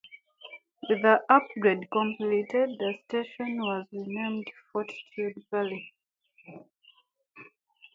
With 0.89 1.03
the 1.03 1.21
upgrade 1.29 1.87
completed, 1.91 2.71
the 2.79 2.95
station 3.05 3.57
was 3.59 3.85
renamed 3.93 4.47
Fortitude 4.73 5.45
Valley. 5.51 5.93